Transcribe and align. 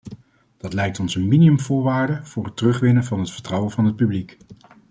Dat 0.57 0.73
lijkt 0.73 0.99
ons 0.99 1.15
een 1.15 1.27
minimumvoorwaarde 1.27 2.19
voor 2.25 2.45
het 2.45 2.57
terugwinnen 2.57 3.03
van 3.03 3.19
het 3.19 3.31
vertrouwen 3.31 3.71
van 3.71 3.85
het 3.85 3.95
publiek. 3.95 4.37